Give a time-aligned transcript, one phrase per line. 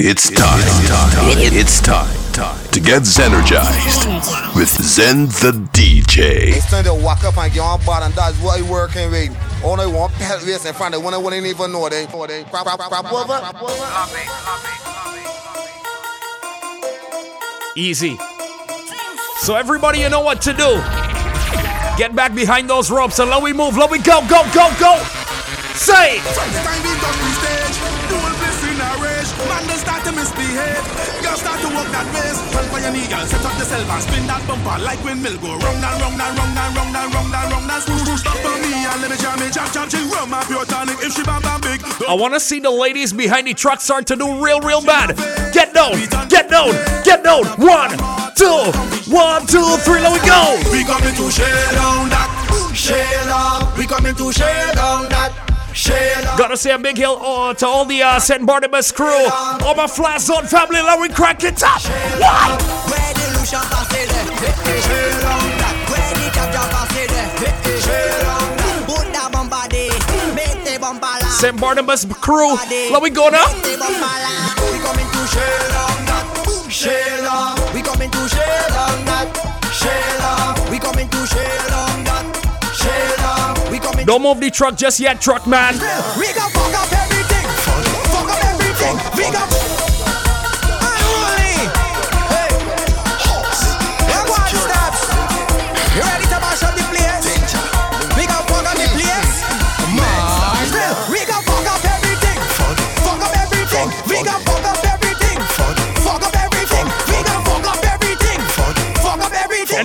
[0.00, 0.60] It's time.
[0.60, 2.70] It's time.
[2.70, 6.54] To get Zenergized with Zen the DJ.
[6.54, 9.36] It's time to walk up and get on board, and that's what you working with.
[9.64, 12.06] All they want pet race in front of one, they wouldn't even know they.
[17.74, 18.16] Easy.
[19.40, 20.80] So everybody, you know what to do.
[21.98, 23.76] Get back behind those ropes and let we move.
[23.76, 25.02] Let we go, go, go, go.
[25.74, 26.22] Say.
[29.02, 29.30] Rage.
[29.48, 30.84] Man, they start to misbehave.
[31.22, 32.38] Girls start to walk that ways.
[32.54, 33.24] Run for your knee, girl.
[33.26, 35.38] Set up yourself and spin that bumper like windmill.
[35.38, 37.78] Go round and round and round and round and round and round and.
[38.18, 39.52] Stop for me and let me jam it.
[39.52, 40.98] Jam, jam, my pure tonic.
[41.00, 41.80] If she bam, bam, big.
[42.08, 45.16] I want to see the ladies behind the truck start to do real, real bad.
[45.52, 45.92] Get down,
[46.28, 46.72] get down,
[47.04, 47.44] get down.
[47.56, 47.90] One,
[48.34, 48.72] two,
[49.10, 50.00] one, two, three.
[50.00, 50.58] Let we go.
[50.72, 52.72] We coming to share down that.
[52.74, 53.78] Share down.
[53.78, 55.47] We coming to share down that.
[56.36, 58.44] Gotta say a big hill oh, to all the uh, St.
[58.46, 59.26] Barnabas crew.
[59.30, 60.80] All my flat zone family.
[60.80, 61.82] Let we crack it up.
[61.82, 62.88] What?
[71.38, 71.60] St.
[71.60, 72.54] Barnabas crew.
[72.90, 73.46] Let we go now.
[84.08, 85.74] Don't move the truck just yet, truck man.
[86.18, 87.44] We gon' fuck up everything.
[88.08, 88.96] Fuck up everything.
[89.14, 89.57] We gon'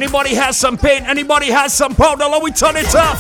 [0.04, 1.08] Anybody has some paint?
[1.08, 2.26] Anybody has some powder?
[2.26, 3.16] Let we turn it up.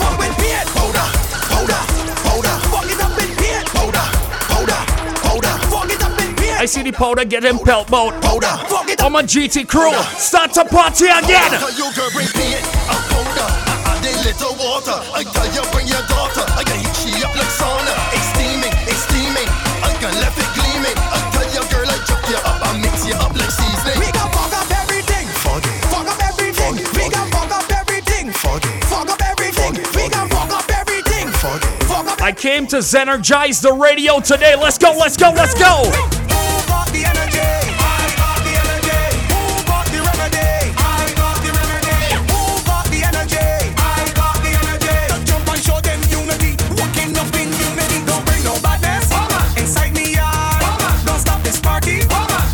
[6.59, 7.87] I see the powder getting pelt.
[7.87, 9.05] Fuck it up.
[9.05, 11.51] On my GT crew, start to party again.
[11.55, 14.99] Tell you girl bring paint, a powder, I add a little water.
[15.15, 18.02] I tell you bring your daughter, I heat she up like sauna.
[51.19, 51.99] Stop this party.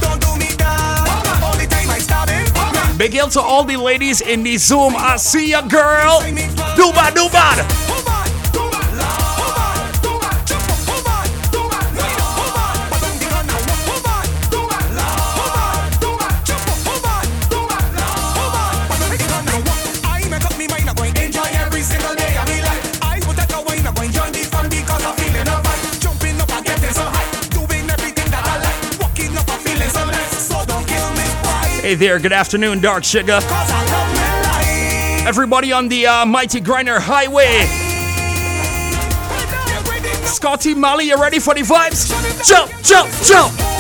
[0.02, 1.06] Don't do me down.
[1.44, 2.98] All the time I start it.
[2.98, 4.96] Big hail to all the ladies in the Zoom.
[4.98, 6.22] I see ya, girl.
[6.76, 7.79] Do bad, do bad.
[31.90, 33.40] Hey there, good afternoon, Dark Sugar.
[35.28, 37.66] Everybody on the uh, Mighty Grynner Highway.
[40.24, 42.08] Scotty Mally, you ready for the vibes?
[42.48, 43.79] Jump, jump, jump.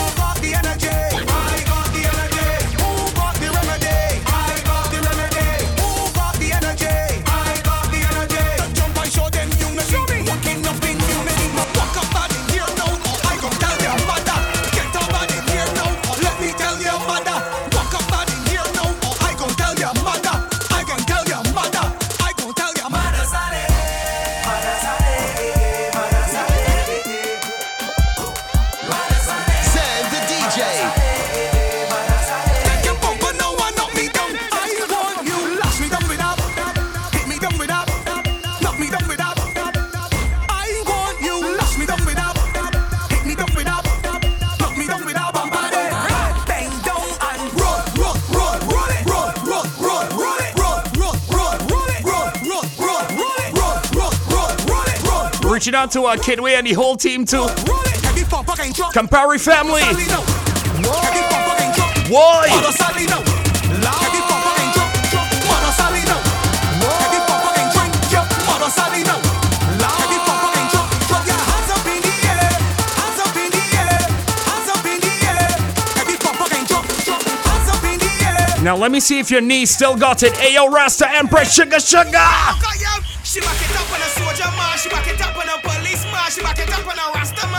[75.00, 75.48] The air.
[75.96, 77.24] Heavy bumper can drop, drop.
[77.24, 78.64] Hands up in the air.
[78.64, 80.34] Now let me see if your knee still got it.
[80.34, 82.89] Ayo Rasta Empress Sugar Sugar.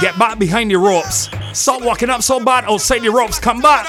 [0.00, 1.28] Get back behind the ropes.
[1.52, 3.38] Stop walking up so bad outside the ropes.
[3.38, 3.86] Come back.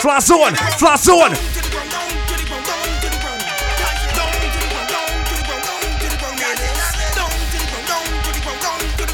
[0.00, 0.54] Flat zone.
[0.78, 1.32] Flat zone.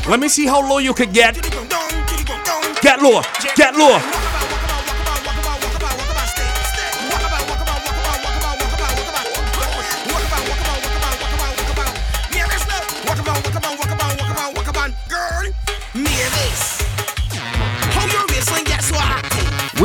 [0.08, 1.34] Let me see how low you can get.
[2.82, 3.22] Get low.
[3.56, 4.25] Get low.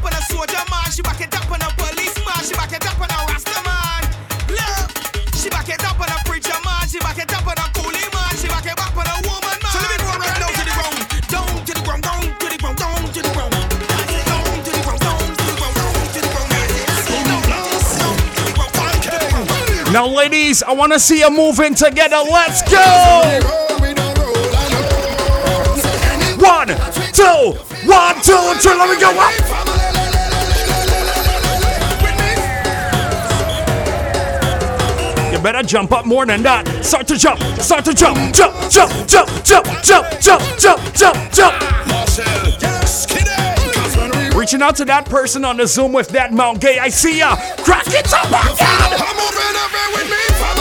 [0.00, 0.90] up on a soldier man.
[0.90, 2.40] She back it up on a policeman.
[2.44, 4.02] She back it up on a rasta man.
[4.48, 4.88] Look,
[5.36, 6.88] she back it up on a preacher man.
[6.88, 8.32] She back it up on a coolie man.
[8.40, 9.72] She back it back on a woman man.
[9.72, 10.96] So let me go right down to the ground,
[11.28, 13.52] down to the ground, down to the ground, down to the ground.
[13.52, 16.48] Down to the ground, down to the ground, down to the ground.
[16.48, 19.92] Down to the ground, down to the ground.
[19.92, 22.24] Now, ladies, I wanna see you moving together.
[22.24, 22.80] Let's go!
[26.40, 26.68] One,
[27.12, 27.52] two,
[27.84, 28.72] one, two, three.
[28.72, 29.79] Let me go up.
[35.42, 36.66] Better jump up more than that.
[36.84, 41.54] Start to jump, start to jump, jump, jump, jump, jump, jump, jump, jump, jump, jump.
[44.34, 46.78] Reaching out to that person on the Zoom with that Mount Gay.
[46.78, 47.36] I see ya.
[47.58, 50.59] Crack it up again.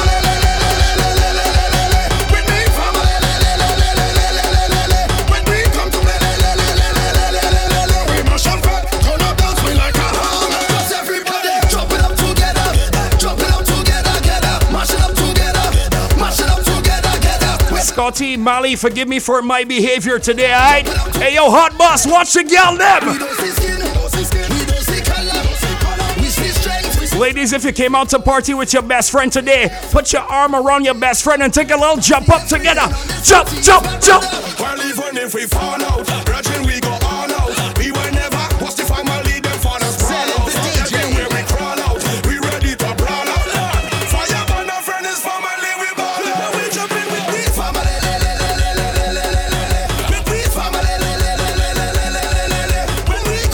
[17.99, 20.87] Scotty, Mali, forgive me for my behavior today, alright?
[21.17, 23.03] Hey, yo, hot boss, watch the gal them.
[27.19, 30.55] Ladies, if you came out to party with your best friend today, put your arm
[30.55, 32.87] around your best friend and take a little jump up together.
[33.21, 34.23] Jump, jump, jump.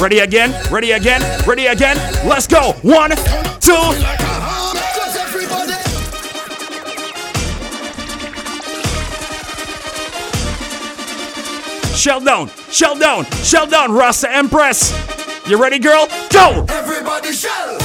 [0.06, 1.98] Ready again, ready again, ready again.
[2.30, 2.74] Let's go.
[2.84, 3.10] One,
[3.60, 3.74] two.
[11.96, 14.94] Shell down, shell down, shell down, Rasta Empress.
[15.50, 16.07] You ready, girl?
[16.30, 16.68] Go!
[16.69, 17.85] Everybody shell.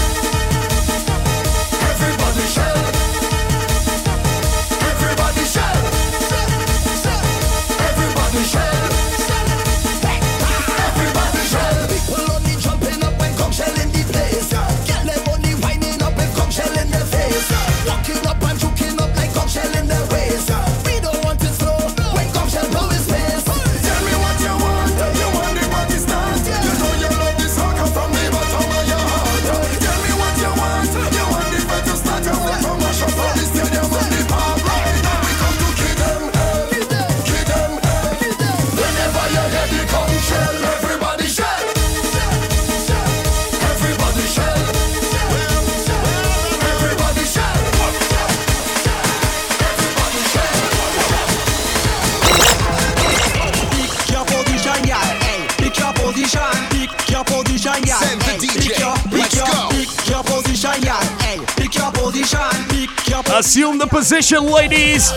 [63.90, 64.38] Position.
[64.38, 65.12] Assume the position, ladies.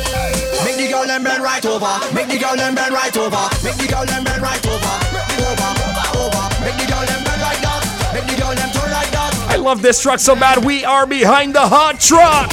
[0.65, 2.13] Make the girl bend right over.
[2.13, 3.50] Make the girl bend right over.
[3.63, 4.94] Make the girl bend right over.
[5.44, 5.70] Over,
[6.18, 6.44] over.
[6.62, 8.12] Make the girl bend like that.
[8.13, 9.48] Make the girl turn like that.
[9.50, 10.63] I love this truck so bad.
[10.63, 12.51] We are behind the hot truck.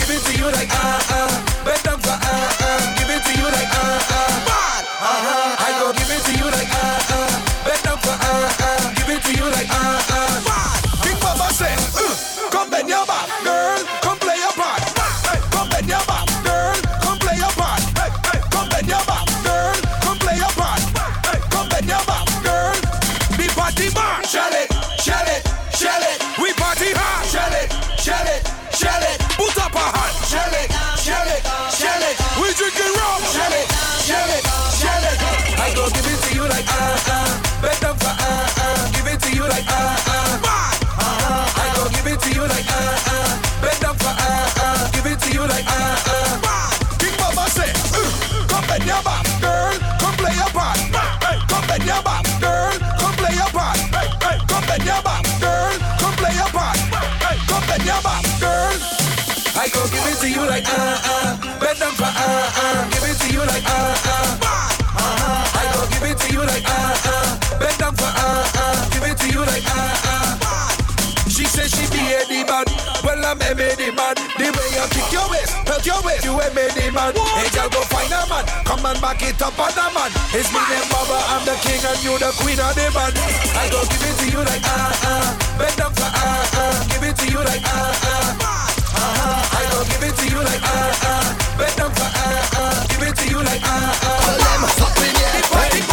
[73.51, 74.15] a made man.
[74.39, 77.13] The way you kick your waist, hurt your waist, you a made man.
[77.35, 80.11] Hey girl, go find a man, come and back it up on a man.
[80.31, 83.11] It's me and Baba, I'm the king and you the queen of the man.
[83.59, 86.15] I go give it to you like ah uh, ah, uh, bend down for ah
[86.15, 86.89] uh, ah, uh.
[86.95, 88.39] give it to you like ah uh, ah.
[88.39, 89.03] Uh.
[89.03, 89.59] Uh-huh.
[89.59, 91.59] I go give it to you like ah uh, ah, uh.
[91.59, 92.87] bend down for ah uh, ah, uh.
[92.87, 94.15] give it to you like ah uh, ah.
[94.15, 94.39] Uh.
[94.39, 95.90] Tell them stop in here.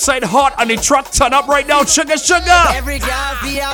[0.00, 1.84] outside hot and the track turn up right now.
[1.84, 2.64] Sugar, sugar.
[2.72, 3.70] Every girl be a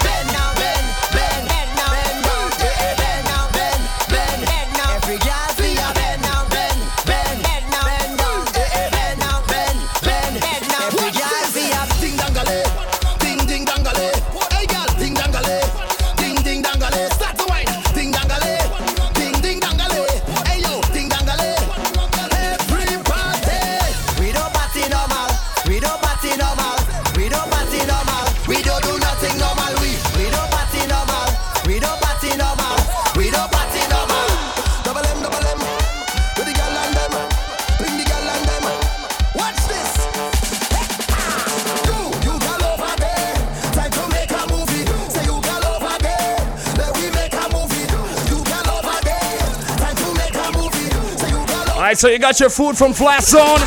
[51.97, 53.61] right, so you got your food from Flat Zone.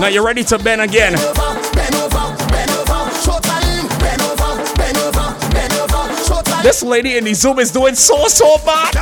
[0.00, 1.12] Now you're ready to bend again.
[6.62, 8.94] This lady in the Zoom is doing so, so bad.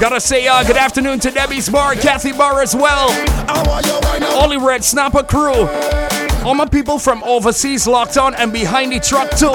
[0.00, 3.10] Gotta say uh, good afternoon to Debbie's Bar, Kathy Bar as well.
[4.40, 5.66] Only Red Snapper crew.
[6.46, 9.48] All my people from overseas locked on and behind the truck too.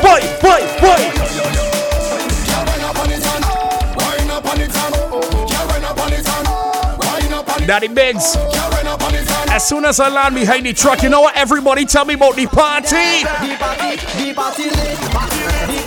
[0.00, 1.26] Boy, boy, boy.
[7.66, 8.34] Daddy Biggs.
[9.50, 11.36] As soon as I land behind the truck, you know what?
[11.36, 12.88] Everybody tell me about the party.
[12.88, 15.79] The party, the party, the party.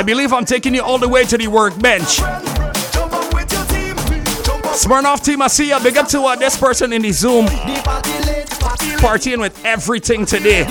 [0.00, 2.20] I believe I'm taking you all the way to the workbench.
[4.72, 5.78] Smirnoff team, I see ya.
[5.78, 7.44] Big up to uh, this person in the Zoom.
[8.96, 10.64] Partying with everything today.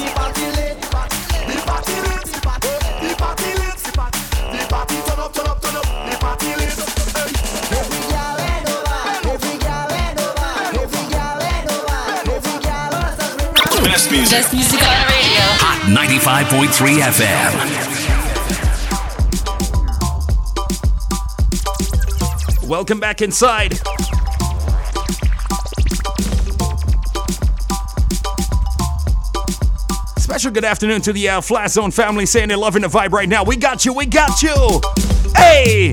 [13.83, 14.39] Best music.
[14.39, 15.45] Best music on radio.
[15.61, 17.98] Hot 95.3 FM.
[22.69, 23.73] Welcome back inside.
[30.19, 33.27] Special good afternoon to the uh, Flat Zone family saying they're loving the vibe right
[33.27, 33.43] now.
[33.43, 34.81] We got you, we got you.
[35.35, 35.91] Hey!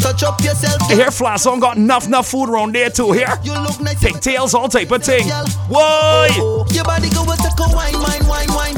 [0.00, 0.80] Touch up yourself.
[0.90, 3.12] Here, Flat Zone got enough, enough food around there too.
[3.12, 4.02] Here, you look nice.
[4.02, 5.28] Pigtails, all type of thing.
[5.68, 6.28] Why?
[6.32, 8.74] Oh, your body go with the wine, wine, wine, wine.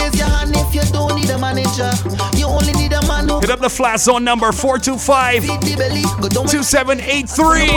[0.00, 1.90] Raise your hand if you don't need a manager.
[2.36, 3.38] You only need a man who.
[3.40, 7.68] Hit up the flat zone number 425 2783.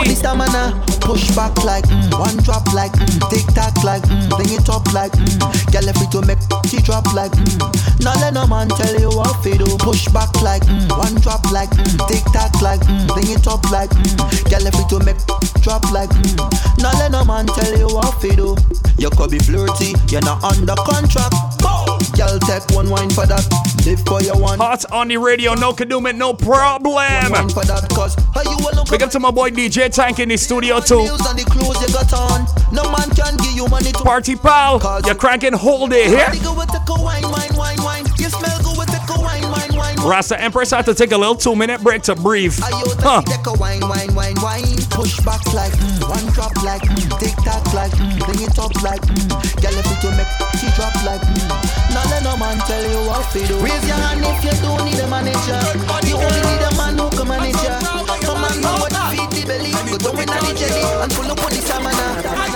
[1.04, 4.90] Push back like mm, one drop like mm, tick tock like mm, bring it up
[4.94, 5.38] like mm,
[5.70, 7.60] girl every to make she drop like mm.
[8.00, 9.76] Now let no man tell you what to do.
[9.76, 13.70] Push back like mm, one drop like mm, tick tock like mm, bring it up
[13.70, 14.16] like mm,
[14.48, 15.18] girl every to make
[15.60, 16.38] drop like mm.
[16.80, 18.56] Now let no man tell you what to do.
[18.96, 21.34] You could be flirty, you're not under contract.
[21.60, 21.93] Boom.
[22.16, 23.44] Girl take one wine for that.
[23.84, 24.58] Live for your one.
[24.58, 26.94] Hot on the radio, no Kadooment, no problem.
[26.94, 30.28] One for that, cause how you look Big up to my boy DJ Tank in
[30.28, 31.00] the studio too.
[31.00, 32.46] And the clothes you got on.
[32.72, 36.26] No man can give you money to Party pal, you're cranking whole day here.
[36.26, 36.38] Body
[40.04, 42.52] Rasta Empress had to take a little two minute break to breathe.
[42.60, 42.92] Huh.
[43.00, 43.22] huh.
[43.24, 44.76] take a wine, wine, wine, wine.
[44.92, 48.70] Push back like mm, one drop like mm, tick tock like mm, bring it up
[48.84, 49.32] like mm.
[49.64, 50.28] Girl if it to make
[50.60, 51.48] she drop like mm.
[51.96, 53.56] Now let no man tell you what to do.
[53.64, 55.60] Raise your hand if you don't need a manager.
[56.04, 57.80] You only need a man who can manage ya.
[58.28, 59.72] Come on, know what to feed the belly.
[59.72, 62.53] Go down in the jelly and pull up on the stamina.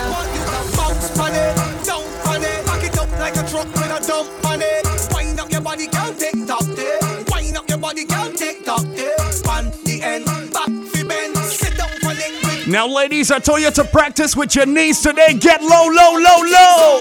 [12.69, 15.33] Now, ladies, I told you to practice with your knees today.
[15.33, 17.01] Get low, low, low, low.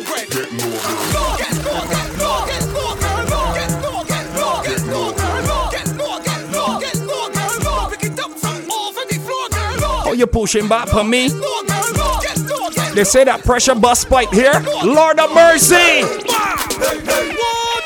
[10.06, 11.28] Oh, you're pushing back for me.
[12.96, 14.64] They say that pressure bust spike here.
[14.86, 15.76] Lord of mercy.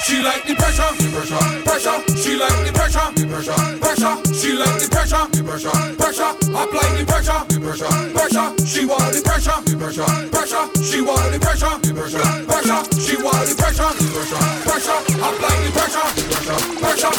[0.06, 2.04] She like the pressure pressure.
[2.20, 4.16] She like the pressure, pressure, pressure.
[4.36, 6.32] She like the pressure, pressure, pressure.
[6.52, 8.48] Apply the pressure, pressure, pressure.
[8.68, 10.64] She want the pressure, pressure, pressure.
[10.84, 12.82] She want the pressure, pressure, pressure.
[13.00, 15.00] She want the pressure, pressure, pressure.
[15.16, 17.14] Apply the pressure, pressure, pressure.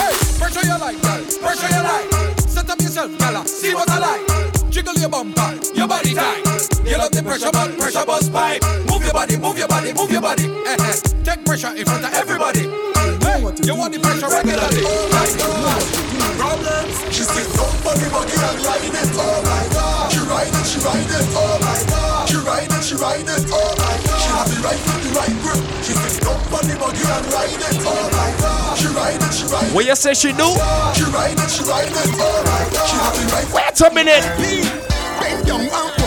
[0.00, 0.96] Hey, pressure you like.
[1.44, 2.08] Pressure you like.
[2.48, 3.44] Set up yourself, gala.
[3.44, 4.24] See what I like.
[4.70, 6.40] Jiggle your bumper, your body tight.
[6.88, 8.62] You love the pressure, but pressure bust pipe.
[8.88, 10.48] Move your body, move your body, move your body.
[10.48, 10.96] Eh, eh.
[11.22, 12.64] Take pressure in front of everybody.
[13.50, 14.82] Hey, you want the pressure regularly.
[15.10, 15.34] Like,
[16.38, 16.94] Problems.
[17.10, 20.12] She sit down for the buggy and ride it, oh my god.
[20.12, 22.28] She ride it, she ride it, oh my god.
[22.30, 24.20] She ride it, she ride it, oh my god.
[24.22, 25.60] She have the right foot, the right grip.
[25.82, 28.78] She for the buggy and ride it, oh my god.
[28.78, 29.74] She ride it, she ride it.
[29.74, 30.46] What you say she do?
[30.94, 32.86] She ride it, she ride it, oh my god.
[32.86, 33.50] She have the right.
[33.50, 34.24] Wait a minute.
[35.18, 35.99] Bend down and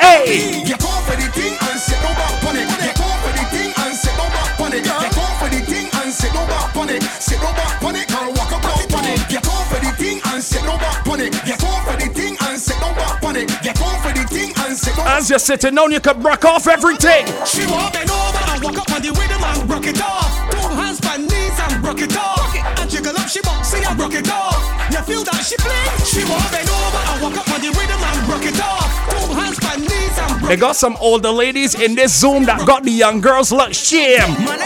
[0.00, 0.64] hey.
[0.64, 2.66] Get off of the thing and sit down back on it.
[2.68, 4.84] Get off of the thing and sit down back on it.
[4.84, 7.02] Get off of the thing and sit down back on it.
[7.20, 8.08] Sit down back on it.
[8.08, 9.20] Girl, walk up on it.
[9.28, 11.32] Get off of the thing and sit down back on it.
[11.44, 13.48] Get off of the thing and sit down back on it.
[13.62, 15.06] Get off of the thing and sit down.
[15.06, 17.26] As you're sitting down, you can break off everything.
[17.44, 20.32] She walk bend over and walk up on the rhythm and broke it off.
[20.50, 22.54] Two hands by knees and broke it off.
[22.80, 24.60] And jiggle up, she bounce and broke it off.
[24.90, 25.84] You feel that she play?
[26.04, 27.49] She walk bend over and walk up
[30.50, 34.18] They got some older ladies in this Zoom that got the young girls look shame.
[34.44, 34.58] Man,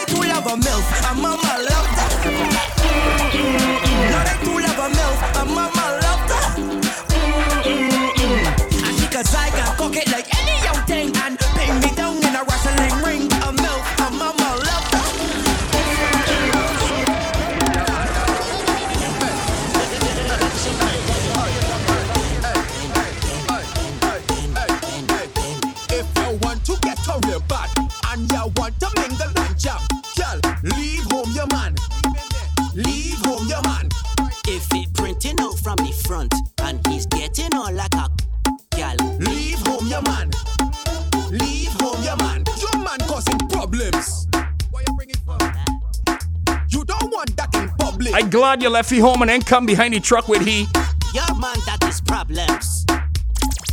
[48.14, 50.68] I glad you left he home and then come behind the truck with he.
[51.12, 52.86] your man that is problems.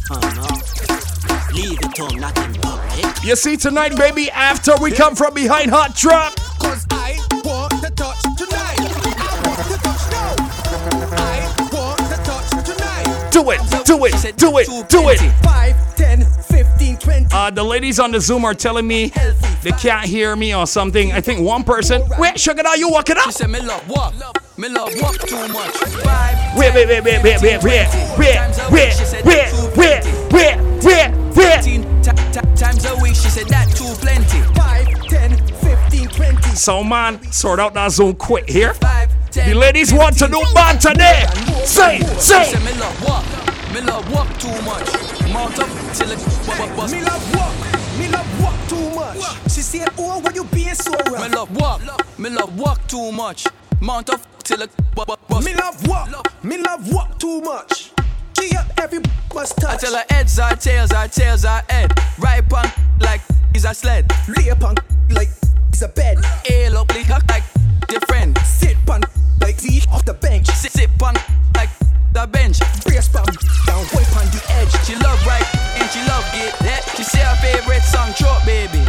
[0.09, 0.49] Oh no.
[1.53, 3.23] Leave it home, not in public.
[3.23, 6.35] You see tonight, baby, after we come from behind hot truck.
[6.57, 8.81] Cause I want the touch tonight.
[8.81, 10.33] I want the touch now.
[11.21, 13.29] I want the touch tonight.
[13.29, 15.19] Do it, do it, do it, do it.
[15.43, 16.30] 5, 10, 15, 20.
[17.41, 19.07] Uh, the ladies on the Zoom are telling me
[19.63, 21.11] they can't hear me or something.
[21.11, 22.03] I think one person.
[22.19, 23.31] Wait, sugar, now you walk it up.
[23.31, 24.13] Say me love walk,
[24.59, 25.71] me love walk too much.
[26.05, 27.87] Five, Wait, wait, wait, wait, wait, wait, wait, wait,
[28.21, 28.93] wait, wait,
[29.25, 32.55] wait, wait, wait, wait.
[32.55, 34.41] times a week, she said that too plenty.
[34.53, 35.37] 5, 10,
[35.89, 36.41] 15, 20.
[36.55, 38.75] So man, sort out that Zoom quick here.
[38.75, 41.25] Five, ten, The ladies want to do bad today.
[41.65, 42.43] Say, She say.
[42.51, 43.25] said me love walk,
[43.73, 45.10] Me love walk too much.
[45.31, 46.19] Mount up till it
[46.75, 46.93] bust.
[46.93, 47.55] Me love walk,
[47.97, 49.51] me love walk too much.
[49.51, 51.81] She said, oh, why you being so Me love walk,
[52.19, 53.47] me love walk too much.
[53.79, 55.45] Mount up till it bust.
[55.45, 57.91] Me love walk, me love walk too much.
[58.39, 58.99] She up every
[59.33, 59.81] must I touch.
[59.81, 61.91] tell her heads are tails, our tails are head.
[62.19, 63.21] Right punk like
[63.53, 64.11] is a sled.
[64.35, 64.75] Lay upon
[65.11, 65.29] like
[65.69, 66.17] it's a bed.
[66.49, 66.89] Ail up
[67.29, 67.43] like
[67.87, 68.37] different.
[68.39, 69.01] Sit on
[69.39, 70.47] like the off the bench.
[70.47, 71.17] Sit sit punk
[71.55, 71.69] like
[72.13, 72.59] the bench.
[72.83, 73.25] Brace bum
[73.65, 74.71] down, wipe on the edge.
[74.85, 75.45] She love right
[75.79, 76.83] and she love get that.
[76.95, 78.83] She say her favorite song, Truck Baby.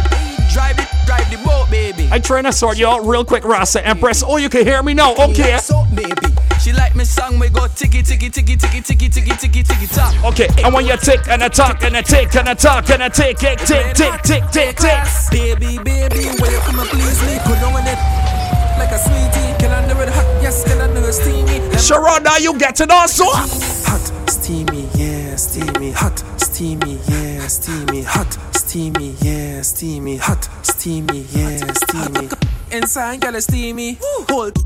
[0.51, 2.07] Drive it, drive the boat, baby.
[2.11, 4.23] I trying to sort you out real quick, Rasta Empress.
[4.25, 5.15] Oh, you can hear me now.
[5.15, 5.57] Okay.
[5.57, 6.13] So maybe
[6.61, 10.13] She like me song, we go ticky ticky ticky ticky ticky ticky ticky ticky tock.
[10.25, 13.03] Okay, I want you tick and a talk and a tick and a talk and
[13.03, 15.03] a tick, tick, tick, tick, tick, tick, tick.
[15.31, 17.39] Baby, baby, will you come and please me?
[17.45, 18.42] Put on it
[18.77, 19.53] like a sweetie.
[19.59, 20.41] Can I do it hot?
[20.41, 21.59] Yes, can I do it steamy?
[21.77, 23.25] Sharada, you get it also?
[23.27, 25.91] Hot, steamy, yeah, steamy.
[25.91, 28.03] Hot, steamy, yeah, steamy.
[28.03, 30.17] Hot, steamy, yeah, steamy.
[30.17, 32.29] Hot, steamy, yeah, steamy.
[32.71, 33.97] Inside, girl, it's steamy.
[34.29, 34.57] Hold,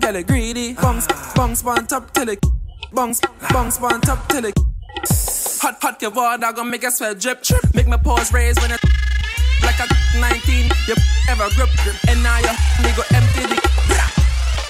[0.00, 0.74] girl, it greedy.
[0.74, 2.44] Bounce, bounce, on top till it.
[2.92, 3.20] Bounce,
[3.52, 4.54] bounce, on top till it.
[5.62, 7.44] Hot, hot, your water gonna make a sweat drip.
[7.74, 8.80] Make my pores raise when it.
[9.62, 10.94] Like a 19, you
[11.30, 11.70] ever grip.
[12.08, 13.56] And now you me go empty the.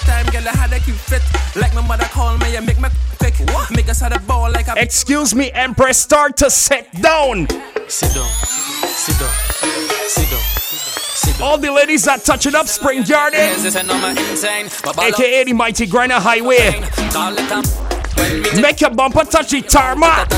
[0.04, 1.22] Time, girl, I had to keep fit.
[1.56, 3.34] Like my mother call me, you make me quick.
[3.70, 4.74] Make us had a ball like a.
[4.76, 7.48] Excuse me, Empress, start to sit down.
[7.88, 8.28] Sit down,
[8.86, 9.32] sit down,
[10.08, 11.42] sit down, sit down.
[11.42, 14.66] All the ladies that touch it up, Spring Garden, This is number insane.
[14.66, 16.72] aka the Mighty Grynner Highway.
[17.10, 17.64] Call it up.
[18.16, 20.28] When we Make your bumper touch the tarmac.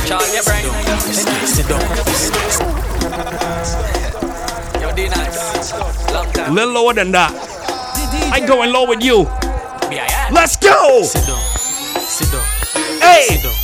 [5.63, 7.31] A little lower than that.
[8.33, 9.23] I going low with you.
[9.95, 10.29] Yeah, yeah.
[10.33, 11.05] Let's go.
[11.05, 11.39] Sit down.
[12.03, 12.43] Sit down.
[12.99, 13.55] Hey, Sit down.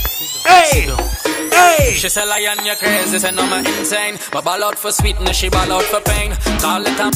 [0.47, 1.95] hey, hey.
[1.95, 4.17] She say lion, you crazy, say no me insane.
[4.31, 6.37] But ball out for sweetness, she ball out for pain.
[6.63, 7.15] Call it up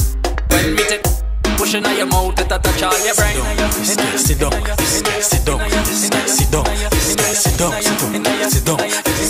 [0.51, 1.03] when we take
[1.55, 3.39] pushing on your mouth, it a touch all your brain.
[3.71, 4.51] Sit down, sit down,
[4.83, 8.11] sit down, sit down, sit down, sit down, sit down, sit down, sit down, sit
[8.11, 8.77] down, sit down, sit down.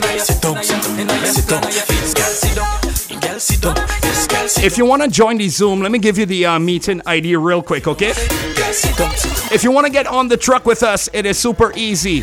[0.02, 2.83] Girl, sit down, girl, sit down, yes, girl, sit
[4.64, 7.36] If you want to join the Zoom, let me give you the uh, meeting ID
[7.38, 8.14] real quick, okay?
[9.54, 12.22] If you want to get on the truck with us, it is super easy.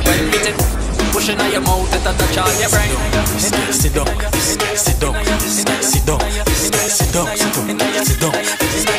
[0.04, 0.81] when we
[1.22, 2.90] pushing on your mouth, it a touch all your brain.
[3.38, 4.06] Sit down, sit down,
[4.42, 7.68] sit down, sit down, sit down, sit down, sit down, sit down, sit down,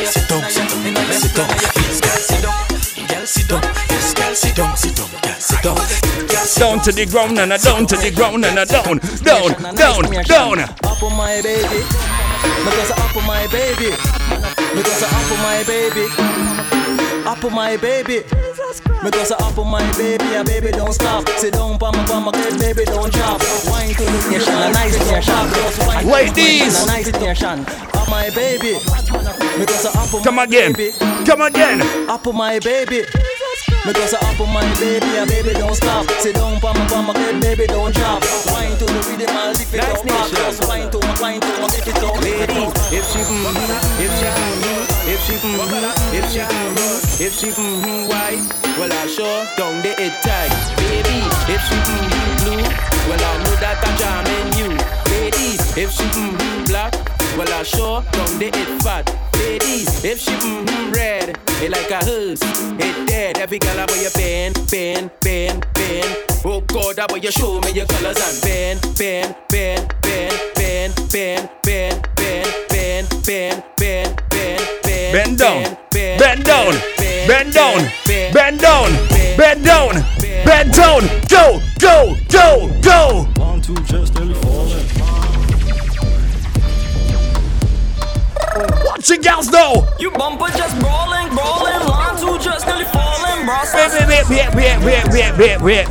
[0.08, 1.84] sit down, sit down, sit down.
[2.00, 2.64] Girl, sit down,
[3.08, 5.76] girl, sit down, yes, down, sit down, girl, sit down.
[6.56, 10.02] Down to the ground and a down to the ground and a down, down, down,
[10.24, 10.60] down.
[10.60, 11.84] Up on my baby.
[12.64, 13.90] Because I up on my baby.
[14.72, 16.06] Because I up on my baby.
[17.28, 18.53] Up on my baby.
[19.02, 21.28] Because I up on my baby, yeah, baby, don't stop.
[21.38, 23.40] Sit down, pa my, pa my good baby, don't drop.
[23.70, 25.34] Wine to the nation, a nice nation.
[25.86, 26.74] Wine to the Ladies.
[26.74, 27.58] nation, a nice nation.
[27.94, 28.78] Up my baby.
[29.58, 30.72] Because I up on Come my again.
[30.72, 30.92] baby.
[31.26, 31.82] Come again.
[32.08, 33.04] Up on my baby.
[33.84, 36.08] Because I up on my baby, yeah, baby, don't stop.
[36.18, 38.22] Sit down, pa my, pa my good baby, don't drop.
[38.52, 40.06] Wine to the rhythm, I'll lift it Nice up.
[40.08, 40.36] Pop, nation.
[40.36, 42.16] just wine to my, wine to my, lift it up.
[42.24, 47.48] Ladies, if she mm-hmm, if she mm-hmm, if she mm-hmm, if she mm-hmm, if she
[47.50, 48.40] mm-hmm white,
[48.78, 50.52] well I sure don't get it tight.
[50.76, 51.20] Baby,
[51.52, 52.62] if she mm-hmm blue,
[53.08, 54.70] well I know that I'm jamming you.
[55.12, 56.92] Ladies, if she mm-hmm black,
[57.36, 59.04] well I sure don't get it fat.
[59.34, 62.40] Ladies, if she mm-hmm red, it like a hearse,
[62.80, 63.38] it dead.
[63.38, 66.16] Every girl I you bend, bend, bend, bend.
[66.46, 71.50] Oh God, I you show me your colors and bend, bend, bend, bend, bend, bend,
[71.62, 74.03] bend, bend, bend, bend, bend,
[75.14, 75.62] Bend down.
[75.92, 76.74] Bend down.
[76.98, 77.88] Bend down.
[78.04, 78.90] Bend down.
[79.36, 79.94] Bend down.
[80.44, 81.02] Bend down.
[81.28, 83.24] Go, go, go, go.
[83.36, 84.84] One, two, just nearly falling.
[88.82, 89.86] What you gals know?
[90.00, 91.88] You bumper just brawling, brawling.
[91.88, 93.46] One, two, just nearly falling.
[93.46, 95.88] Wait, wait, wait, wait, wait, wait, wait, wait.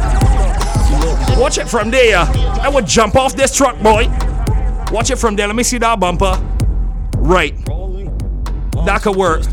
[1.39, 2.17] Watch it from there.
[2.17, 4.09] I would jump off this truck, boy.
[4.91, 5.47] Watch it from there.
[5.47, 6.37] Let me see that bumper.
[7.15, 7.55] Right.
[8.85, 9.43] That could work.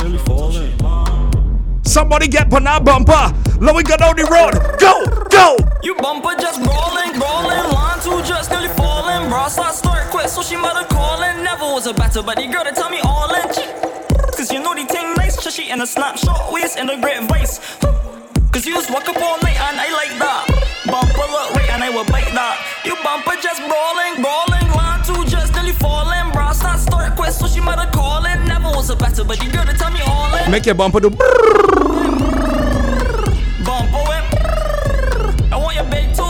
[1.87, 3.31] Somebody get on that bumper.
[3.61, 4.59] Let me go down the road.
[4.79, 5.57] Go, go.
[5.83, 7.73] You bumper just rolling, rolling.
[7.73, 9.29] Line two just nearly falling.
[9.29, 11.45] Bro, start start quick, so she mother calling.
[11.45, 13.43] Never was a better, the girl to tell me all in.
[14.35, 17.61] Cause you know the thing nice, she in a snapshot waist in a great voice.
[18.53, 20.45] Cause you just walk up all night and I like that.
[20.87, 22.59] Bumper look right and I will bite that.
[22.85, 24.67] You bumper just brawling, brawling.
[24.75, 26.33] Line two just nearly falling.
[26.33, 28.45] Bro, start start quick, so she mother calling.
[28.47, 30.51] Never was a better, but girl to tell me all in.
[30.51, 31.11] Make your bumper do.
[31.11, 31.33] Bumper
[34.11, 34.27] whip.
[35.53, 36.30] I want your big toe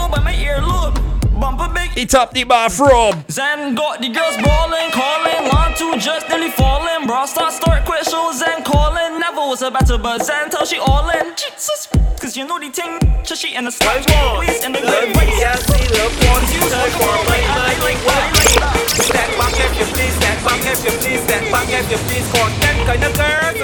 [1.91, 2.03] Bumper big.
[2.03, 3.29] Eat up the bathrobe.
[3.29, 5.49] Zen got the girls brawling, calling.
[5.49, 7.07] One, two, just nearly falling.
[7.07, 8.31] Bro, start, start, quit show.
[8.33, 9.19] Zen calling.
[9.19, 11.35] Never was a better, but Zen tell she all in.
[11.35, 11.87] Jesus.
[12.19, 12.99] Cause you know the thing.
[13.23, 14.05] Just she in the slide.
[14.39, 15.41] Waist in the good race.
[15.41, 18.89] Cause you talk about like, I like, I like that.
[18.89, 22.27] Stack back if you please, stack back if you please, stack back if you please.
[22.31, 23.60] Cause them kind of girls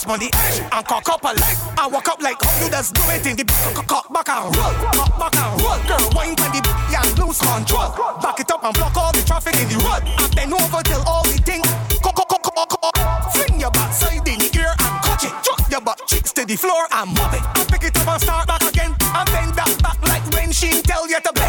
[0.08, 1.56] And box on the edge and cock up a leg.
[1.76, 4.72] And walk up like you just do it in the cock, cock back and roll.
[4.96, 5.78] Cock back and roll.
[5.84, 6.60] Girl, wine to the
[6.96, 7.92] and lose control.
[8.22, 10.02] Back it up and block all the traffic in the road.
[10.08, 11.62] And bend over till all the thing.
[12.00, 12.96] Cock, cock, cock, cock.
[13.36, 15.34] Fling your backside in the air and catch it.
[15.44, 17.44] Drop your butt cheeks to the floor and move it.
[17.58, 18.96] And pick it up and start back again.
[19.12, 21.32] And bend that back like when she tell you to.
[21.36, 21.47] Bend,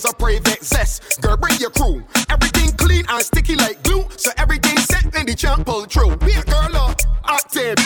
[0.00, 1.20] Is a private zest.
[1.20, 2.02] Girl, bring your crew.
[2.30, 4.08] Everything clean and sticky like glue.
[4.16, 6.16] So everything set and the champ pull through.
[6.16, 6.98] Be a girl up.
[7.26, 7.76] Active,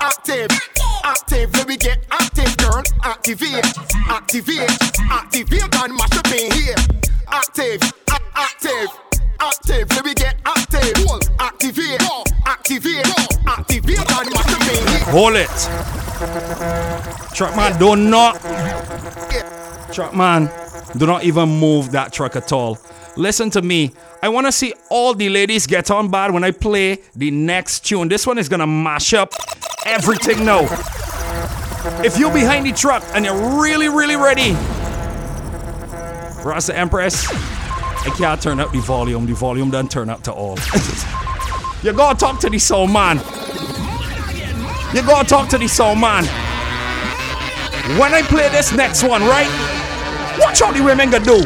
[0.00, 0.48] active,
[1.04, 1.52] active.
[1.52, 2.82] Let me get active, girl.
[3.04, 3.66] Activate,
[4.08, 4.70] activate,
[5.10, 6.74] activate and mash up in here.
[7.28, 7.82] Active,
[8.34, 8.88] active.
[9.38, 10.94] Active, let me get active.
[11.38, 12.00] Activate,
[12.46, 13.06] activate,
[13.46, 15.04] activate and mash up in here.
[15.12, 15.52] Hold it.
[17.34, 18.40] Truck man, do not.
[19.92, 20.50] Truck man,
[20.96, 22.78] do not even move that truck at all.
[23.16, 23.92] Listen to me.
[24.22, 27.80] I want to see all the ladies get on bad when I play the next
[27.80, 28.08] tune.
[28.08, 29.32] This one is gonna mash up
[29.84, 30.62] everything now.
[32.04, 34.52] If you're behind the truck and you're really, really ready,
[36.44, 39.26] Rasta Empress, I can't turn up the volume.
[39.26, 40.56] The volume doesn't turn up to all.
[41.82, 43.18] you gotta talk to the soul man.
[44.94, 46.24] You gotta talk to the soul man.
[47.98, 49.77] When I play this next one, right?
[50.38, 51.42] Watch out the women gonna do.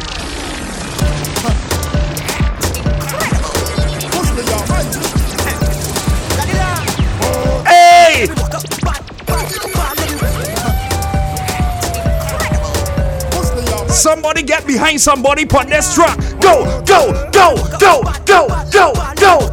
[7.65, 8.27] Hey!
[13.89, 16.17] Somebody get behind somebody, put this truck.
[16.39, 19.49] Go, go, go, go, go, go, go.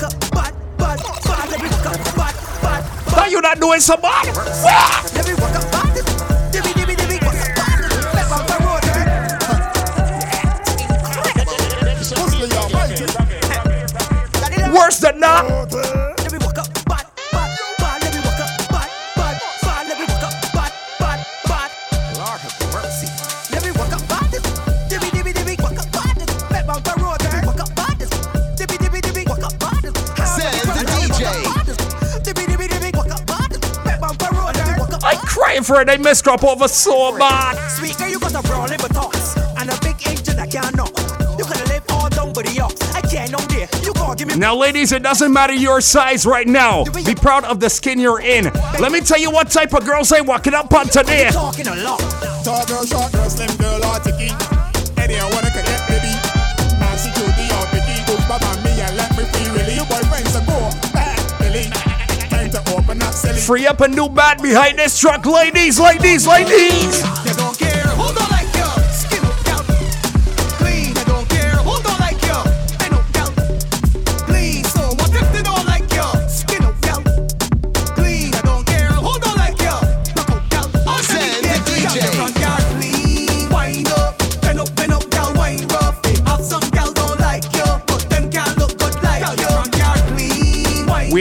[3.17, 4.31] Are you not doing somebody?
[14.73, 15.45] worse than that.
[30.31, 31.27] Says the DJ.
[32.23, 33.21] Dibby, dibby, dibby, walk up,
[35.03, 35.87] I crying for it.
[35.87, 37.57] They messed up over so bad.
[37.71, 40.77] Sweet girl, you got a brawling with toss and a big engine that can't.
[41.39, 42.95] You could live all down with the ox.
[42.95, 43.50] I can't.
[44.27, 46.85] Now, ladies, it doesn't matter your size right now.
[46.85, 48.45] Be proud of the skin you're in.
[48.79, 51.31] Let me tell you what type of girls they walking up on today.
[51.31, 53.81] Tall girl, short girl, slim girl,
[58.31, 59.55] Now me and let me feel
[60.47, 60.71] go
[63.47, 67.20] Free up a new bat behind this truck, ladies, ladies, ladies.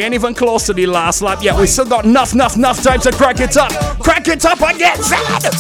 [0.10, 1.56] getting even close to the last lap yet.
[1.60, 3.72] We still got enough, enough, enough time to crack it up.
[4.00, 4.98] Crack it up again.
[4.98, 5.60] get.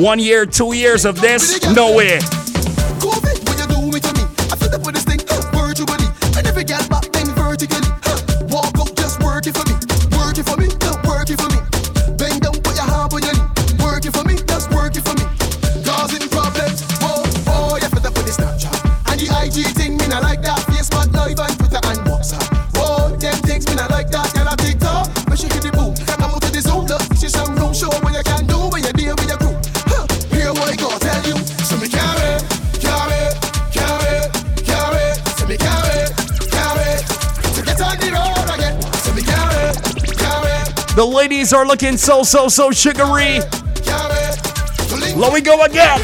[0.00, 2.20] One year, two years of this, no way.
[40.98, 43.38] The ladies are looking so, so, so sugary.
[45.14, 46.00] Let me go again.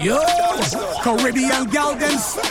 [0.00, 0.18] Yo,
[1.02, 2.48] Caribbean gal, them sweet.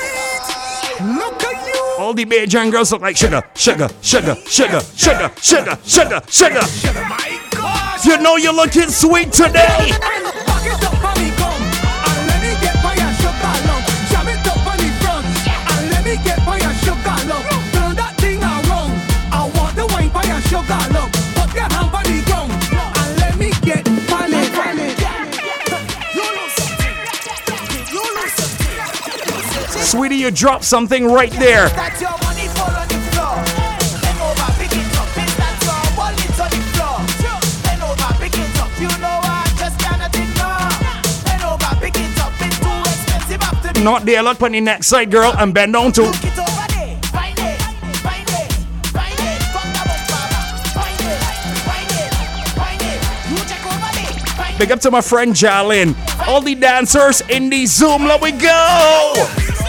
[1.02, 1.96] Look at you.
[1.98, 6.62] All the Beijing girls look like sugar, sugar, sugar, sugar, sugar, sugar, sugar, sugar.
[8.04, 10.27] You know you're looking sweet today.
[29.98, 31.70] sweetie, you drop something right there.
[43.84, 46.12] Not there, look on the next side, girl, and bend down too.
[54.60, 55.96] Big up to my friend Jalen.
[56.28, 59.67] All the dancers in the Zoom, let me go!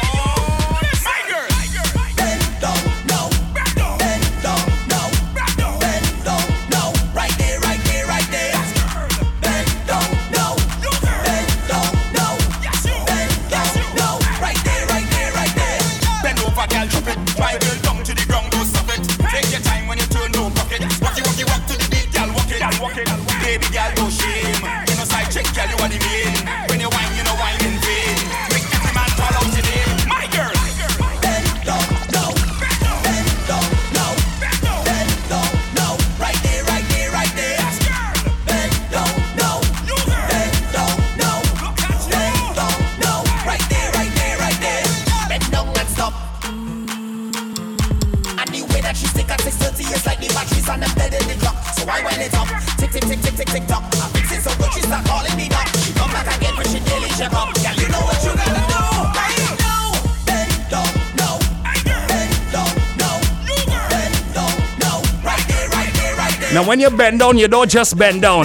[66.78, 68.44] When you bend down, you don't just bend down.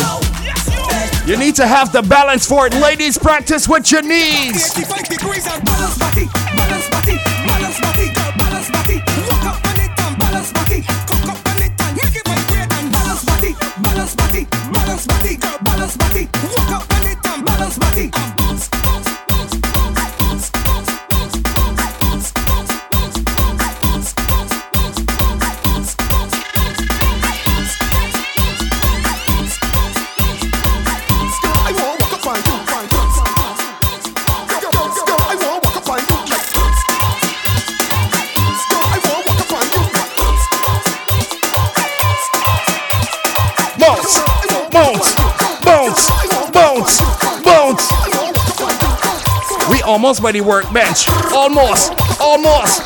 [1.27, 2.73] You need to have the balance for it.
[2.73, 4.73] Ladies, practice with your knees.
[50.03, 51.07] Almost by the workbench.
[51.31, 51.95] Almost.
[52.19, 52.83] Almost.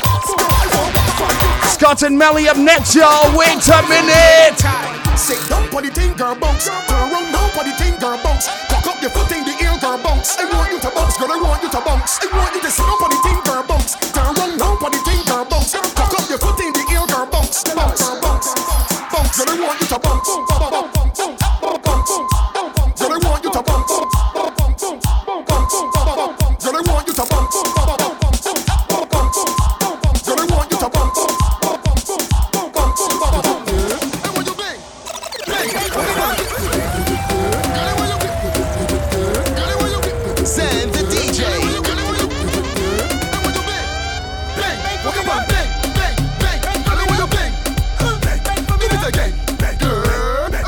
[1.74, 3.36] Scott and Melly up next, y'all.
[3.36, 4.54] Wait a minute.
[5.18, 6.66] Sit down for the thing, girl, bounce.
[6.66, 7.34] Turn around
[7.66, 8.46] the thing, girl, bounce.
[8.70, 10.38] Cock up your foot in the air, girl, bounce.
[10.38, 12.17] I want you to bounce, girl, I want you to bounce.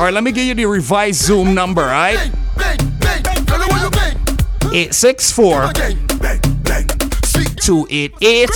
[0.01, 2.17] All right, let me give you the revised Zoom number, right?
[4.73, 5.73] 864
[7.61, 8.49] 288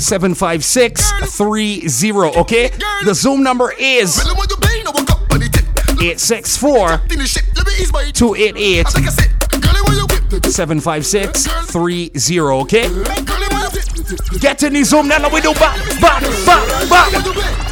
[0.00, 1.86] 756 30.
[2.38, 2.70] Okay?
[3.04, 7.02] The Zoom number is 864
[8.14, 8.88] 288
[10.50, 12.10] 756 30.
[12.40, 12.88] Okay?
[14.40, 17.67] Get in the Zoom now, we do back, back, back, back.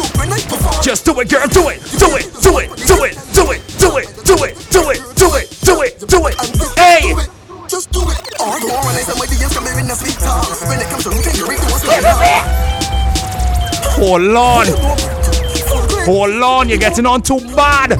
[0.00, 0.82] Show when I perform.
[0.82, 1.46] Just do it, girl.
[1.48, 1.80] Do it.
[1.98, 2.26] Do it.
[2.42, 2.70] Do it.
[2.86, 3.14] Do it.
[3.34, 3.62] Do it.
[3.78, 4.06] Do it.
[4.24, 4.56] Do it.
[4.70, 4.98] Do it.
[5.16, 5.46] Do it.
[5.60, 5.94] Do it.
[6.08, 6.34] Do it.
[6.78, 7.14] Hey.
[7.68, 8.18] Just do it.
[8.40, 8.60] On
[9.78, 10.48] in the sweet talk.
[10.68, 11.10] When it comes to
[14.00, 14.66] Hold on.
[16.06, 16.68] Hold on.
[16.68, 17.90] You're getting on too bad.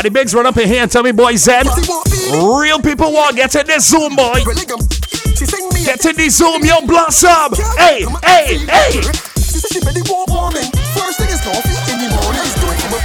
[0.00, 1.66] Daddy Biggs, run up in here and tell me, boy, Zed.
[2.32, 4.40] Real people want get in this Zoom, boy.
[5.84, 7.52] Get in the Zoom, yo, blossom.
[7.76, 8.92] Hey, hey, hey.
[9.36, 10.72] She said she ready for warming.
[10.96, 12.40] First thing is coffee in the morning.
[12.40, 13.04] Do it for a-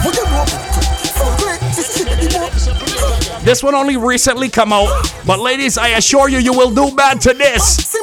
[0.00, 0.48] What you want?
[0.48, 1.60] For oh, great.
[1.74, 4.88] She said she ready for- This one only recently come out,
[5.26, 7.94] but ladies, I assure you, you will do bad to this.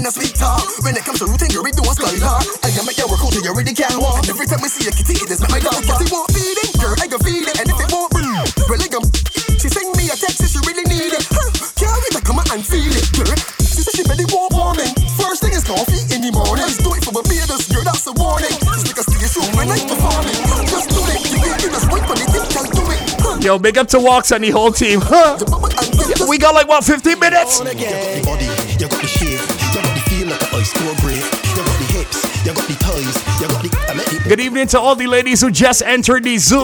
[0.00, 0.64] in the sweet talk.
[0.84, 2.44] When it comes to routine, you read the ones like that.
[2.64, 4.28] And you make your out, you already can't walk.
[4.28, 5.76] Every time I see a kitty, it is my dog.
[5.84, 7.56] Cause it won't feed it, girl, I can feel it.
[7.60, 9.02] And if it won't, well, I can.
[9.60, 11.24] She send me a text if she really need it.
[11.28, 11.52] Huh,
[12.00, 13.36] wait to come and feel it, girl.
[13.60, 14.92] She said she ready for warming.
[15.20, 16.68] First thing is coffee in the morning.
[16.80, 18.56] Do it for a beer, that's your that's a warning.
[18.64, 20.38] Like a stage show when I performing.
[20.64, 21.20] Just do it.
[21.60, 23.44] You just wait for the dick, girl, do it.
[23.44, 25.00] Yo, big up to Walks and the whole team.
[25.02, 25.36] Huh.
[26.28, 27.60] We got like, what, 15 minutes?
[34.30, 36.62] Good evening to all the ladies who just entered the Zoom.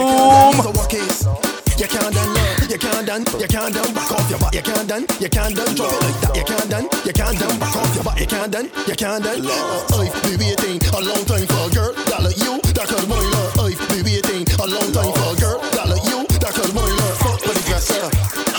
[1.75, 5.75] You can't done you can't done, back off your you can't done, you can't done
[5.75, 8.51] drop it like that, you can't done, you can't done back off your you can't
[8.55, 9.43] done, you can't done.
[9.43, 13.19] Uh, I've been waiting a long time for a girl that like you, that my
[13.19, 13.59] love.
[13.59, 17.19] I've been waiting a long time for a girl that like you, that my love.
[17.19, 18.07] Fuck with the dresser,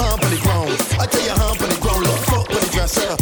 [0.04, 0.76] on the ground.
[1.00, 3.16] I tell you on the ground, fuck with the dresser,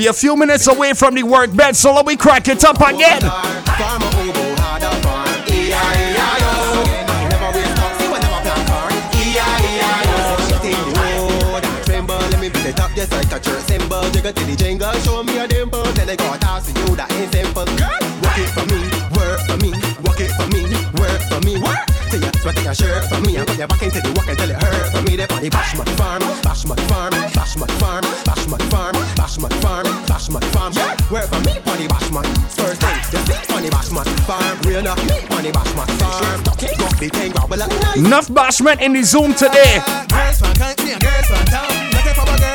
[0.00, 3.20] We a few minutes away from the workbench, so let me crack it up again.
[14.80, 16.16] The show me a dimple, then you
[16.96, 17.66] that ain't simple.
[17.76, 18.80] Girl, work it for me,
[19.12, 19.70] work for me,
[20.00, 20.64] work it for me,
[20.96, 21.90] work for me, work.
[22.40, 25.18] Sweat your shirt for me, I back into the until it hurt for me.
[25.26, 28.09] Body bash my farm, bash my farm, bash my farm.
[31.10, 32.24] Where for me, funny bashman.
[32.54, 34.06] First thing, the see funny bashman.
[34.26, 35.88] Farm, real me bashman.
[35.98, 36.44] Farm,
[37.96, 39.82] Enough bashment in the Zoom today.
[40.08, 41.66] Girls from country and girls from town.
[41.90, 42.49] Looking for a girl.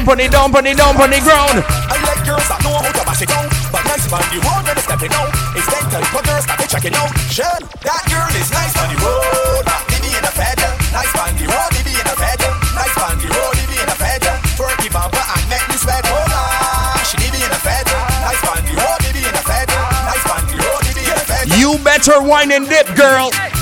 [0.00, 1.60] down, put it down, put it down, put it ground.
[1.60, 4.64] I like girls that know how to bash it down, but nice man, you won't
[4.64, 5.28] let it step it out.
[5.52, 7.12] It's them type of girls that they it out.
[7.28, 10.70] Shell, that girl is nice on the road, not divvy in a feather.
[10.92, 12.50] Nice man, the road, divvy in a feather.
[12.72, 14.34] Nice man, the road, divvy in a feather.
[14.56, 16.04] Twerky bumper and neck me sweat.
[16.08, 18.00] Hold on, she divvy in a feather.
[18.24, 19.80] Nice man, the road, divvy in a feather.
[20.08, 21.56] Nice man, the road, divvy in a feather.
[21.60, 23.28] You better whine and dip, girl.
[23.36, 23.59] Hey.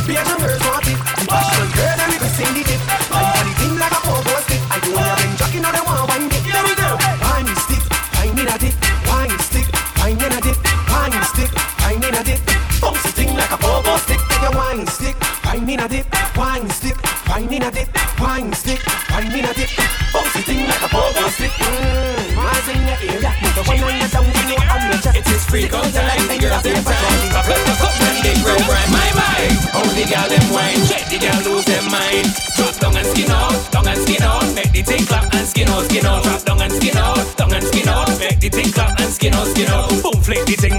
[25.49, 27.31] Freak on time, the girls them time.
[27.33, 28.89] Pop up the cup and they grow right.
[28.93, 30.77] My mind, how the girl them wine.
[30.85, 32.29] Check the girl lose them mind.
[32.57, 34.45] Drop down and skin out, down and skin out.
[34.55, 36.23] Make the thing clap and skin out, skin out.
[36.23, 38.09] Drop down and skin out, down and skin out.
[38.21, 39.89] Make the thing clap and skin out, skin out.
[40.03, 40.78] Boom, flick the thing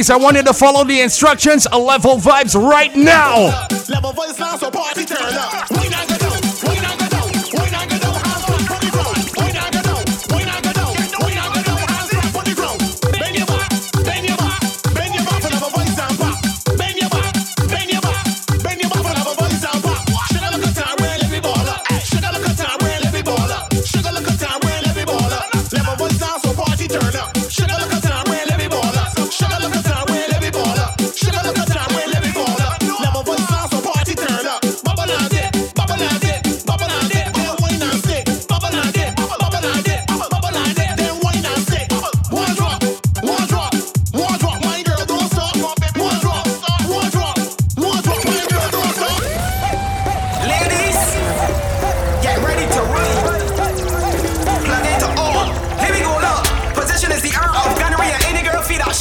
[0.00, 1.66] Ladies, I want you to follow the instructions.
[1.70, 3.68] A level vibes right now.
[3.90, 5.68] Level now, so party turn up.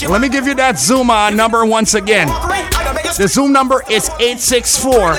[0.10, 2.28] Let me give you that Zoom uh, number once again.
[3.18, 5.14] The Zoom number is 864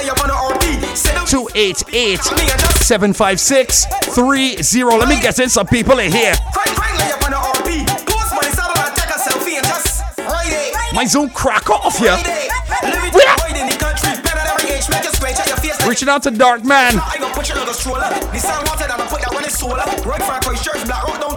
[1.27, 4.83] 288 756 30.
[4.83, 6.35] Let me get in some people in here.
[10.93, 12.19] My Zoom crack off here.
[15.87, 16.95] Reaching out to Dark Man.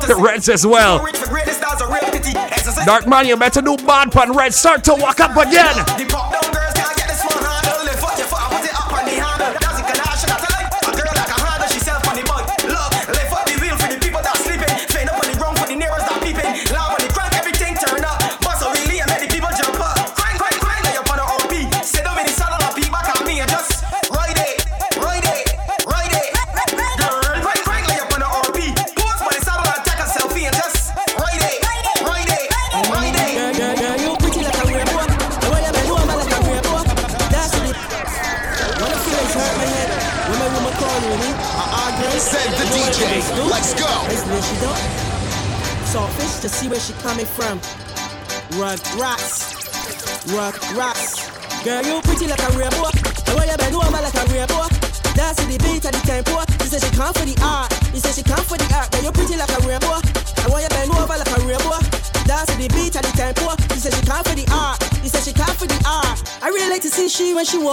[0.08, 1.06] The Reds as well.
[2.86, 4.36] Dark Manium, better do bad pun.
[4.36, 4.54] red.
[4.54, 5.93] Start to walk up again.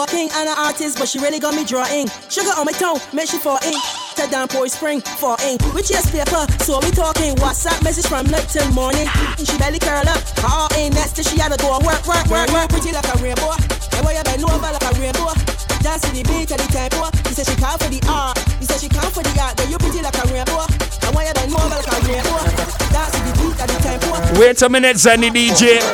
[0.00, 0.32] Walking.
[0.32, 2.08] And an artist, but she really got me drawing.
[2.32, 3.76] Sugar on my tongue, make she fall in.
[4.16, 5.60] Tell down boy spring, fall in.
[5.76, 7.36] Which yes paper, so we talking.
[7.36, 9.04] WhatsApp message from night till morning.
[9.36, 12.24] And she belly curl up, all in next till she had to go work, work,
[12.32, 12.68] work, work.
[12.72, 13.52] Pretty like a rainbow.
[13.92, 15.36] And why you bend over like a rainbow?
[15.84, 17.04] Dance to the beat of the tempo.
[17.28, 18.40] He said she come for the art.
[18.56, 19.56] He said she come for the art.
[19.60, 20.64] Girl, you pretty like a rainbow.
[21.04, 22.40] And why you bend over like a rainbow?
[22.88, 24.40] Dance to the beat of the tempo.
[24.40, 25.84] Wait a minute, Zenny DJ.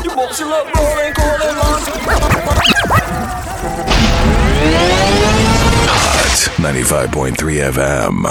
[0.00, 2.35] You box you look rolling, calling on.
[6.56, 7.36] 95.3
[7.72, 8.26] FM.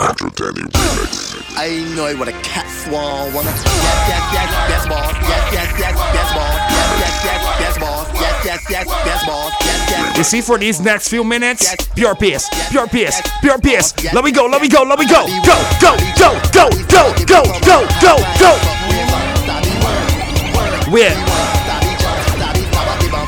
[1.57, 3.49] I know what a cat swan wanna.
[3.49, 3.63] Yes,
[4.09, 5.13] yes, yes, yes, boss.
[5.21, 6.55] Yes, yes, yes, yes, boss.
[6.71, 8.07] Yes, yes, yes, yes, boss.
[8.13, 9.51] Yes, yes, yes, yes, boss.
[9.61, 10.17] Yes, yes.
[10.17, 13.93] You see, for these next few minutes, pure pace, pure pace, pure pace.
[14.13, 15.25] Let me go, let me go, let me go.
[15.45, 18.51] Go, go, go, go, go, go, go, go, go.
[20.91, 21.54] Where?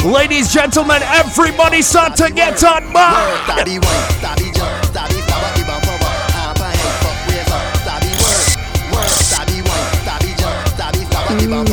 [0.07, 2.95] Ladies, gentlemen, everybody start to get on board.
[11.49, 11.63] My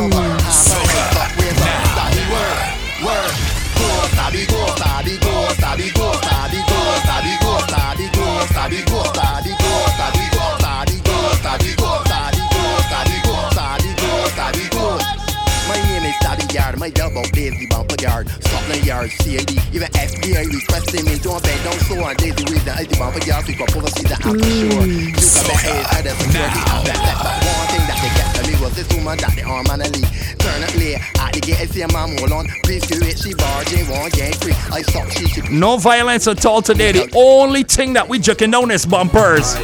[18.05, 22.65] yard, Scotland Yard, CAD, even FBI requesting me to bed down so on Daisy with
[22.65, 24.85] the ID bumper yard, we got policy that I'm sure.
[24.85, 28.41] You can bet hey, I the security outlet, but one thing that they get to
[28.45, 30.09] me was this woman that they arm and a lead.
[30.37, 33.17] Turn up late, at the gate, I see a mom hold on, please do it,
[33.17, 36.93] she barging, one gang free, I stop, she should No violence at all today.
[36.93, 39.57] The only thing that we jucking down is bumpers.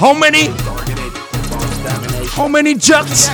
[0.00, 0.48] How many?
[2.38, 3.28] How many jucks?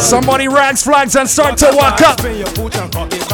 [0.00, 3.25] Somebody rags flags and start to walk up.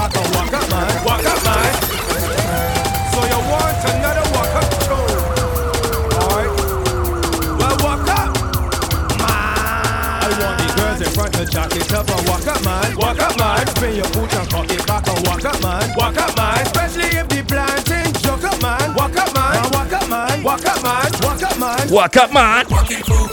[11.94, 12.96] Up and walk up, man.
[12.96, 13.66] Walk up, man.
[13.66, 15.94] Spin your boot and cock it back and walk up, man.
[15.96, 16.62] Walk up, man.
[16.62, 18.94] Especially if the planting joke up, man.
[18.94, 19.70] Walk up, man.
[19.72, 20.42] Walk up, man.
[20.42, 21.12] Walk up, man.
[21.22, 21.90] Walk up, man.
[21.90, 22.66] Walk up, man.
[22.70, 23.31] Walking through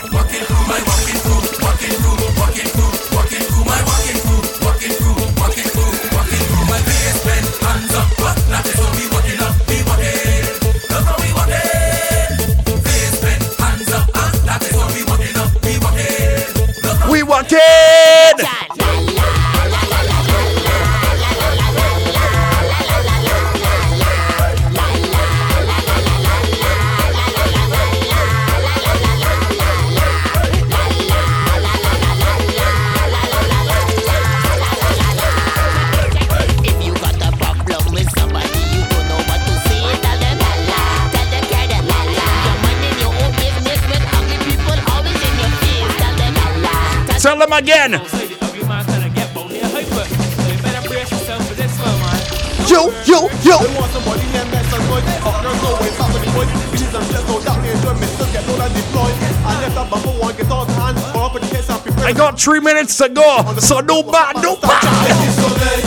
[61.41, 62.05] the case, I'm prepared.
[62.05, 63.55] I got three minutes to go.
[63.59, 64.83] So no bad, no bad.
[64.83, 65.79] I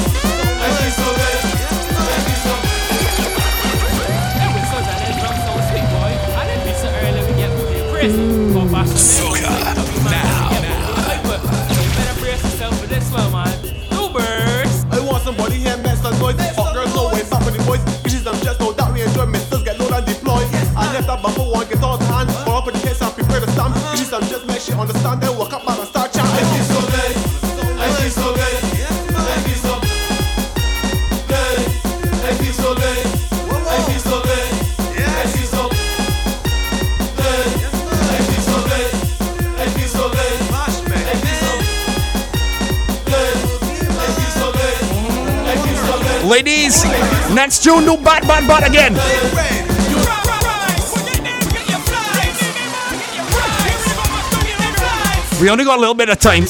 [24.13, 24.23] stand.
[24.23, 26.31] Bitches, I'm just make shit understand, then walk up man and start chatting.
[26.31, 27.17] I feel so good.
[27.81, 28.55] I feel so good.
[28.55, 30.03] I feel so good.
[32.23, 32.85] I feel so good.
[32.85, 33.07] I feel
[33.73, 34.45] so good.
[34.45, 35.89] I feel so good.
[38.03, 38.91] I feel so good.
[39.59, 39.89] I feel so good.
[39.89, 40.37] I feel so good.
[40.93, 41.43] I feel.
[45.49, 46.25] I feel so good.
[46.29, 46.85] Ladies,
[47.35, 49.52] next June, do bad, bad, bad again.
[55.43, 56.45] We only got a little bit of time.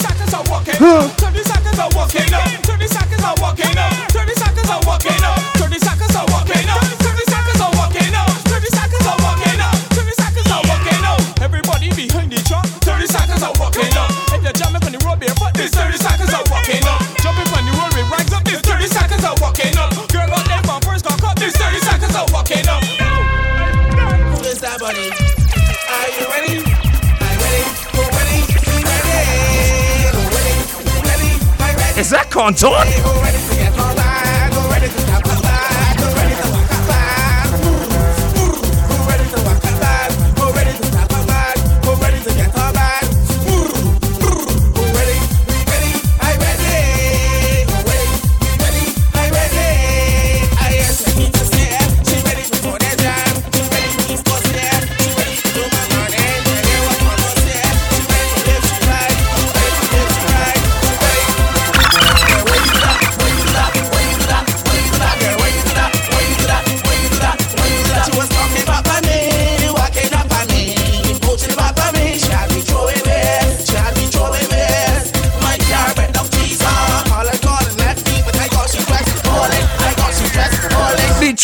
[32.49, 33.32] Is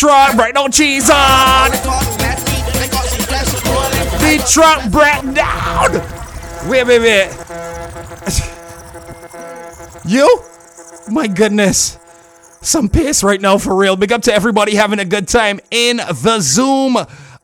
[0.09, 1.69] Detroit, right no cheese on.
[4.19, 5.91] Detroit, break down.
[6.67, 7.29] Wait, wait, wait.
[10.05, 10.41] You?
[11.11, 11.99] My goodness.
[12.61, 13.95] Some pace right now for real.
[13.95, 16.97] Big up to everybody having a good time in the Zoom.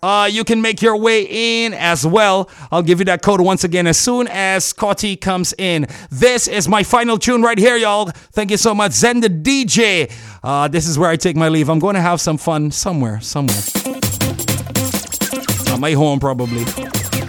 [0.05, 1.23] Uh, you can make your way
[1.63, 2.47] in as well.
[2.71, 5.87] I'll give you that code once again as soon as Scotty comes in.
[6.11, 8.11] This is my final tune right here, y'all.
[8.31, 8.91] Thank you so much.
[8.91, 10.11] Zen the DJ.
[10.43, 11.71] Uh, this is where I take my leave.
[11.71, 13.57] I'm going to have some fun somewhere, somewhere.
[15.73, 16.65] At my home, probably.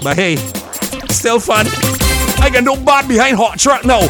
[0.03, 0.37] But hey,
[1.09, 1.64] still fun.
[2.43, 4.01] I got no bad behind hot truck now.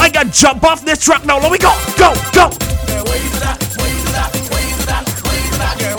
[0.00, 1.40] I got jump off this truck now.
[1.40, 2.68] Let me go, go, go.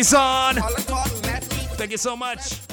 [0.00, 0.54] On.
[1.76, 2.69] Thank you so much.